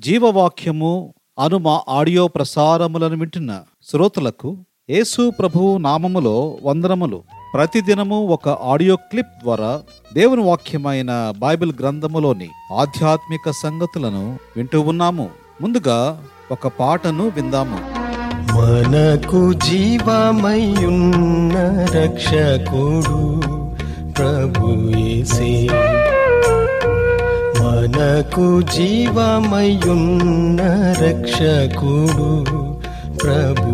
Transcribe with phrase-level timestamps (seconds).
[0.00, 3.60] జీవవాక్యము అను మా ఆడియో ప్రసారములను వింటున్న
[3.90, 4.56] శ్రోతలకు
[4.90, 7.22] యేసు ప్రభువు నామములో వందనములు.
[7.54, 9.82] ప్రతిదినము ఒక ఆడియో క్లిప్ ద్వారా
[10.14, 15.28] దేవుని వాక్యమైన బైబిల్ గ్రంథములోని ఆధ్యాత్మిక సంగతులను వింటూ ఉన్నాము.
[15.62, 17.78] ముందుగా ఒక పాటను విందాము.
[18.60, 23.42] మనకు జీవమయున్న రక్షకుడు
[24.12, 25.68] ప్రభు యేసే.
[27.70, 30.60] మనకు జీవమయున్న
[31.02, 32.30] రక్షకుడు
[33.22, 33.70] ప్రభు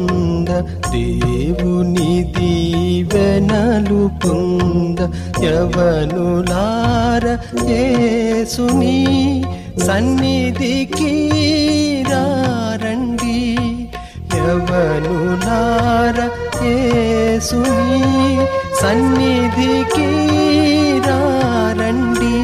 [0.00, 0.50] పొంద
[0.92, 5.00] దేవుని దీవెనలు పొంద
[5.44, 7.24] యవనులార
[7.70, 8.96] యేసుని
[9.86, 11.12] సన్నిధికి
[12.82, 13.40] రండి
[14.36, 16.18] యవనులార
[16.64, 18.00] యేసుని
[18.82, 20.10] సన్నిధికి
[21.80, 22.36] రండి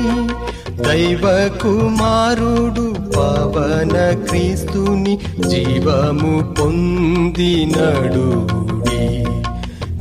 [0.82, 1.24] దైవ
[1.62, 2.86] కుమారుడు
[3.26, 5.14] పవన క్రీస్తుని
[5.48, 8.26] జీవము పొందినడు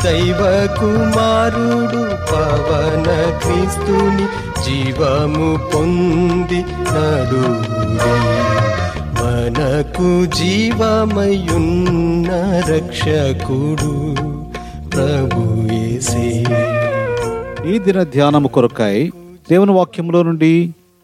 [0.03, 0.41] దైవ
[0.77, 2.01] కుమారుడు
[2.31, 3.07] పవన
[3.39, 4.25] క్రీస్తుని
[4.65, 7.43] జీవము పొంది నడు
[9.19, 12.29] మనకు జీవమయున్న
[12.69, 13.93] రక్షకుడు
[14.95, 16.27] ప్రభుయేసే
[17.67, 18.95] ఈ దిన ధ్యానము కొరకై
[19.49, 20.53] దేవుని వాక్యములో నుండి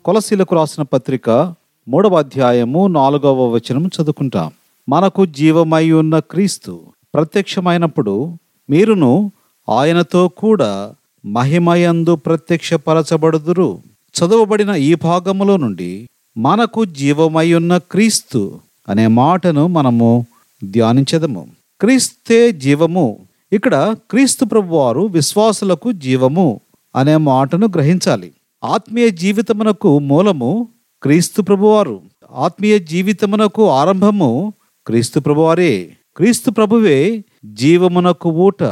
[0.06, 1.30] కొలసీలకు రాసిన పత్రిక
[1.88, 4.52] మూడవ అధ్యాయము నాలుగవ వచనం చదువుకుంటాం.
[4.90, 6.82] మనకు జీవమై ఉన్న క్రీస్తు
[7.14, 8.38] ప్రత్యక్షమైనప్పుడు
[8.70, 9.32] మీరును
[9.70, 10.94] ఆయనతో కూడా
[11.26, 13.80] మహిమయందు ప్రత్యక్షపరచబడుదురు.
[14.18, 20.26] చదువబడిన ఈ భాగములో నుండి మనకు జీవమై ఉన్న క్రీస్తు అనే మాటను మనము
[20.66, 21.48] ధ్యానించదము.
[21.82, 23.18] క్రీస్తే జీవము.
[23.54, 26.60] ఇక్కడ క్రీస్తు ప్రభువారు విశ్వాసులకు జీవము
[26.96, 28.32] అనే మాటను గ్రహించాలి.
[28.64, 30.68] ఆత్మీయ జీవితమునకు మూలము
[31.04, 32.02] క్రీస్తు ప్రభువారు
[32.36, 34.54] ఆత్మీయ జీవితమునకు ఆరంభము
[34.88, 35.92] క్రీస్తు ప్రభువారే.
[36.16, 38.64] క్రీస్తు ప్రభువే జీవమునకు ఊట.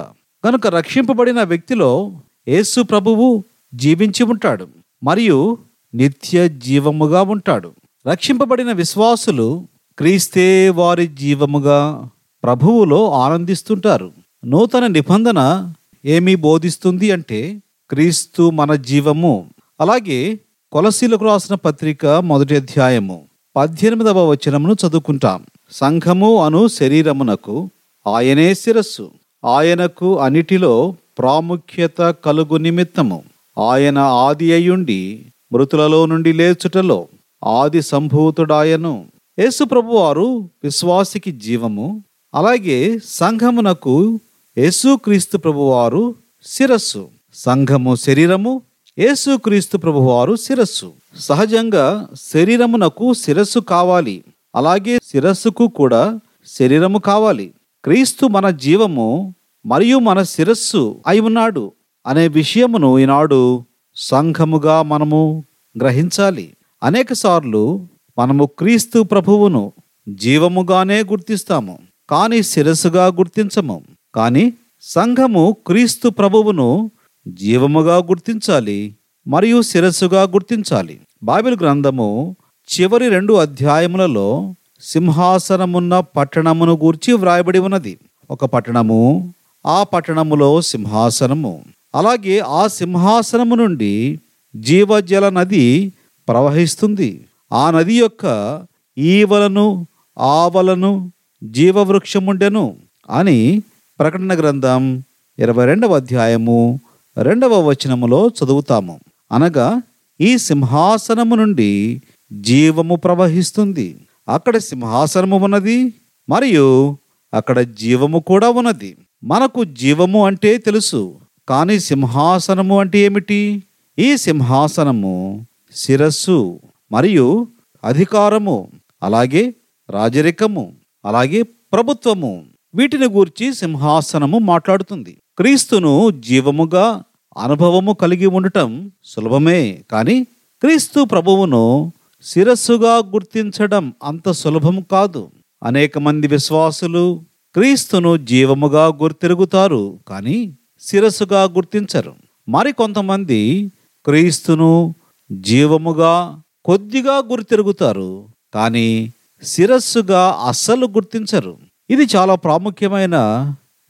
[0.46, 2.12] కనుక రక్షింపబడిన వ్యక్తిలో
[2.48, 4.68] యేసు ప్రభువు జీవించి ఉంటాడు
[5.04, 5.58] మరియు
[5.94, 7.72] నిత్య జీవముగా ఉంటాడు.
[8.08, 9.68] రక్షింపబడిన విశ్వాసులు
[9.98, 12.10] క్రీస్తే వారి జీవముగా
[12.44, 14.12] ప్రభువులో ఆనందిస్తుంటారు.
[14.46, 15.74] నూతన నిబంధన
[16.06, 19.46] ఏమి బోధిస్తుంది అంటే క్రీస్తు మన జీవము.
[19.80, 20.40] అలాగే
[20.72, 23.22] కొలసీలకు రాసిన పత్రిక మొదటి అధ్యాయము
[23.56, 25.46] పద్దెనిమిదవ వచనమును చదువుకుంటాం.
[25.72, 27.70] సంఘము అను శరీరమునకు
[28.08, 29.12] ఆయనే శిరస్సు.
[29.46, 33.24] ఆయనకు అన్నిటిలో ప్రాముఖ్యత కలుగు నిమిత్తము.
[33.72, 37.08] ఆయన ఆది అయ్యుండి మృతులలో నుండి లేచుటలో
[37.46, 39.06] ఆది సంభూతుడాయను.
[39.40, 42.04] యేసు ప్రభువారు విశ్వాసికి జీవము.
[42.36, 44.20] అలాగే సంఘమునకు
[44.58, 46.16] యేసుక్రీస్తు ప్రభువారు
[46.46, 47.08] శిరస్సు.
[47.34, 48.62] సంఘము శరీరము
[49.00, 50.92] యేసుక్రీస్తు ప్రభువారు శిరస్సు.
[51.20, 54.24] సహజంగా శరీరమునకు శిరస్సు కావాలి.
[54.56, 57.52] అలాగే శిరస్సుకు కూడా శరీరము కావాలి.
[57.84, 61.72] క్రీస్తు మన జీవము మరియు మన శిరస్సు అయి ఉన్నాడు.
[62.08, 63.64] అనే విషయమును ఈనాడు
[63.96, 65.44] సంఘముగా మనము
[65.80, 66.50] గ్రహించాలి.
[66.84, 67.88] అనేక సార్లు
[68.18, 69.74] మనము క్రీస్తు ప్రభువును
[70.10, 71.80] జీవముగానే గుర్తిస్తాము.
[72.10, 73.82] కానీ శిరస్సుగా గుర్తించము.
[74.16, 76.92] కానీ సంఘము క్రీస్తు ప్రభువును
[77.28, 78.96] జీవముగా గుర్తించాలి
[79.28, 81.00] మరియు శిరస్సుగా గుర్తించాలి.
[81.24, 82.36] బైబిల్ గ్రంథము
[82.70, 87.98] చివరి రెండు అధ్యాయములలో సింహాసనమున్న పట్టణమును గూర్చి వ్రాయబడి ఉన్నది.
[88.32, 89.34] ఒక పట్టణము
[89.66, 91.62] ఆ పట్టణములో సింహాసనము.
[91.96, 94.20] అలాగే ఆ సింహాసనము నుండి
[94.56, 95.94] జీవజల నది
[96.28, 97.26] ప్రవహిస్తుంది.
[97.54, 98.64] ఆ నది యొక్క
[98.98, 101.12] ఈవలను ఆవలను
[101.44, 102.76] జీవవృక్షముండెను
[103.10, 103.62] అని
[104.00, 105.04] ప్రకటన గ్రంథం
[105.40, 106.80] ఇరవై రెండవ అధ్యాయము
[107.22, 109.00] రెండవ వచనములో చదువుతాము.
[109.32, 109.82] అనగా
[110.22, 112.02] ఈ సింహాసనము నుండి
[112.32, 113.98] జీవము ప్రవహిస్తుంది.
[114.30, 115.94] అక్కడ సింహాసనము ఉన్నది
[116.30, 116.98] మరియు
[117.34, 118.98] అక్కడ జీవము కూడా ఉన్నది.
[119.24, 121.16] మనకు జీవము అంటే తెలుసు
[121.50, 123.64] కానీ సింహాసనము అంటే ఏమిటి?
[124.00, 126.60] ఈ సింహాసనము శిరస్సు
[126.92, 127.48] మరియు
[127.84, 128.68] అధికారము
[129.04, 129.54] అలాగే
[129.90, 130.74] రాజరికము
[131.06, 132.46] అలాగే ప్రభుత్వము.
[132.76, 135.18] వీటిని గూర్చి సింహాసనము మాట్లాడుతుంది.
[135.38, 137.04] క్రీస్తును జీవముగా
[137.38, 140.24] అనుభవము కలిగి ఉండటం సులభమే కానీ
[140.62, 141.92] క్రీస్తు ప్రభువును
[142.24, 145.28] శిరస్సుగా గుర్తించడం అంత సులభం కాదు.
[145.64, 147.22] అనేక మంది విశ్వాసులు
[147.54, 152.14] క్రీస్తును జీవముగా గుర్తిరుగుతారు కానీ శిరస్సుగా గుర్తించరు.
[152.50, 153.72] మరికొంతమంది
[154.06, 154.96] క్రీస్తును
[155.32, 161.58] జీవముగా కొద్దిగా గుర్తిరుగుతారు కానీ శిరస్సుగా అస్సలు గుర్తించరు.
[161.90, 163.16] ఇది చాలా ప్రాముఖ్యమైన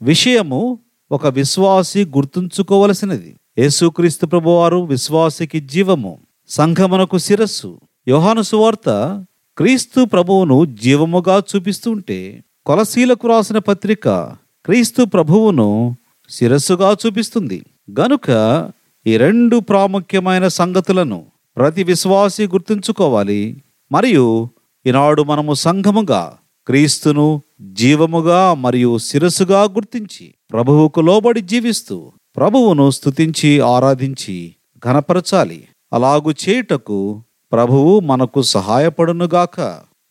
[0.01, 0.79] విషయము
[1.11, 3.35] ఒక విశ్వాసి గుర్తుంచుకోవలసినది.
[3.57, 6.17] యేసుక్రీస్తు ప్రభువారు విశ్వాసికి జీవము
[6.49, 7.79] సంఘమునకు శిరస్సు.
[8.07, 8.89] యోహాను సువార్త
[9.57, 14.09] క్రీస్తు ప్రభువును జీవముగా చూపిస్తుంటే కొలశీలకు రాసిన పత్రిక
[14.65, 15.95] క్రీస్తు ప్రభువును
[16.29, 17.65] శిరస్సుగా చూపిస్తుంది.
[17.99, 18.29] గనుక
[19.07, 21.25] ఈ రెండు ప్రాముఖ్యమైన సంగతులను
[21.57, 23.63] ప్రతి విశ్వాసి గుర్తుంచుకోవాలి.
[23.91, 24.49] మరియు
[24.85, 26.33] ఈనాడు మనము సంఘముగా
[26.67, 34.55] క్రీస్తును జీవముగా మరియు శిరస్సుగా గుర్తించి ప్రభువుకు లోబడి జీవిస్తూ ప్రభువును స్తుతించి ఆరాధించి
[34.85, 35.67] ఘనపరచాలి.
[35.93, 39.57] అలాగు చేయుటకు ప్రభువు మనకు సహాయపడునుగాక.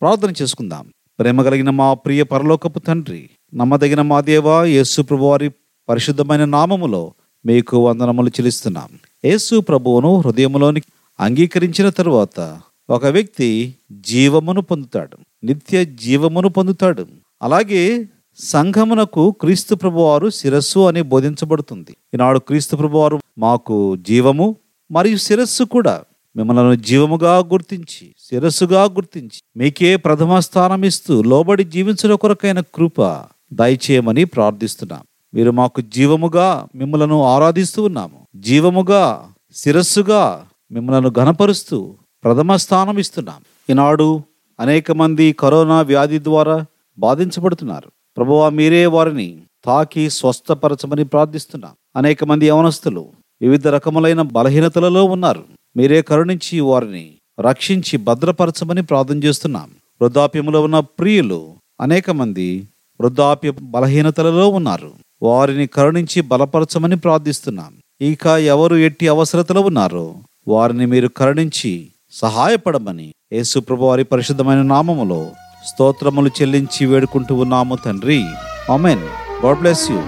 [0.01, 0.89] ప్రార్థన చేసుకుందాం.
[1.19, 5.51] ప్రేమ కలిగిన మా ప్రియ పరలోకపు తండ్రి నమ్మదగిన మా దేవా యేసు ప్రభువారి
[5.89, 7.15] పరిశుద్ధమైన నామములో
[7.47, 8.89] మీకు వందనములు చెల్లిస్తున్నాం.
[9.25, 10.83] యేసు ప్రభువును హృదయములోని
[11.21, 15.19] అంగీకరించిన తరువాత ఒక వ్యక్తి జీవమును పొందుతాడు.
[15.45, 17.07] నిత్య జీవమును పొందుతాడు.
[17.43, 18.09] అలాగే
[18.39, 21.97] సంఘమునకు క్రీస్తు ప్రభువారు శిరస్సు అని బోధించబడుతుంది.
[22.15, 24.57] ఈనాడు క్రీస్తు ప్రభువారు మాకు జీవము
[24.91, 26.03] మరియు శిరస్సు కూడా
[26.37, 35.01] మిమ్మల్ని జీవముగా గుర్తించి శిరస్సుగా గుర్తించి మీకే ప్రథమ స్థానం ఇస్తూ లోబడి జీవించడం కొరకైన కృప దయచేయమని ప్రార్థిస్తున్నాం.
[35.35, 38.27] మీరు మాకు జీవముగా మిమ్మలను ఆరాధిస్తూ ఉన్నాము.
[38.37, 39.25] జీవముగా
[39.55, 41.95] శిరస్సుగా మిమ్మలను ఘనపరుస్తూ
[42.25, 43.43] ప్రథమ స్థానం ఇస్తున్నాం.
[43.71, 44.23] ఈనాడు
[44.61, 46.65] అనేక మంది కరోనా వ్యాధి ద్వారా
[46.99, 47.98] బాధించబడుతున్నారు.
[48.19, 51.69] ప్రభువా మీరే వారిని తాకి స్వస్థపరచమని ప్రార్థిస్తున్నా.
[51.97, 53.07] అనేక మంది యవనస్తులు
[53.41, 55.45] వివిధ రకములైన బలహీనతలలో ఉన్నారు.
[55.77, 59.71] మీరే కరుణించి వారిని రక్షించి భద్రపరచమని ప్రార్థన చేస్తున్నాం.
[60.03, 61.49] వృద్ధాప్యములో ఉన్న ప్రియులు
[61.81, 62.69] అనేక మంది
[63.01, 64.91] వృద్ధాప్య బలహీనతలలో ఉన్నారు.
[65.23, 67.75] వారిని కరుణించి బలపరచమని ప్రార్థిస్తున్నాం.
[68.01, 70.15] ఇక ఎవరు ఎట్టి అవసరతలో ఉన్నారో
[70.49, 75.31] వారిని మీరు కరుణించి సహాయపడమని యేసు ప్రభు వారి పరిశుద్ధమైన నామములో
[75.67, 78.25] స్తోత్రములు చెల్లించి వేడుకుంటూ ఉన్నాము తండ్రి.
[78.73, 78.99] Amen.
[79.47, 79.99] God bless you.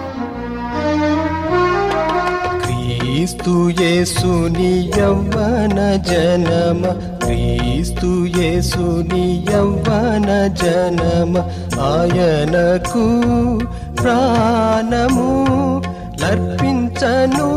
[2.65, 6.83] Kristu యేసుని యవ్వన జనమ.
[7.25, 11.39] క్రీస్తు యేసుని యవ్వన జనమ.
[11.81, 13.05] ఆయనకు
[14.03, 15.31] ప్రాణము
[16.23, 17.49] లర్పించను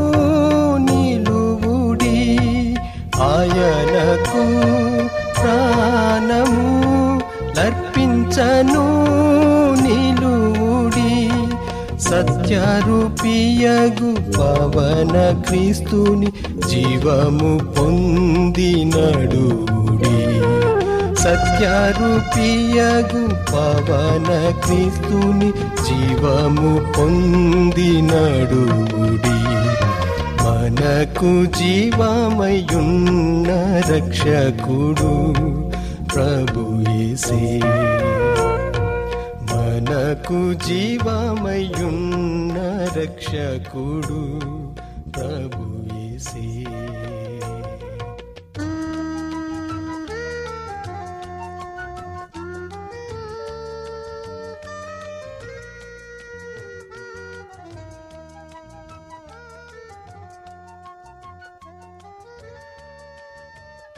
[0.77, 2.37] నిలువుడి
[3.21, 3.92] ఆయన
[12.63, 15.15] సత్యరూపియగు పవన
[15.47, 16.29] క్రీస్తుని
[16.69, 18.59] జీవము పొందినడుడి.
[21.15, 23.23] సత్యరూపియగు
[23.53, 24.29] పవన
[24.65, 25.49] క్రీస్తుని
[25.85, 27.77] జీవము పొందినడుడి.
[30.43, 33.49] మనకు జీవమయున్న
[33.93, 35.13] రక్షకుడు
[36.15, 37.43] ప్రభుయేసే
[39.93, 42.57] నాకు జీవామయున్న జీవమయున్న
[42.97, 44.21] రక్షకుడు
[45.15, 46.45] ప్రభు యేసే